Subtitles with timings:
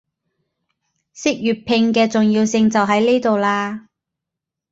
[1.13, 3.85] 識粵拼嘅重要性就喺呢度喇